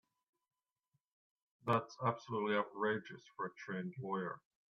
[1.63, 4.41] That's absolutely outrageous for a trained lawyer.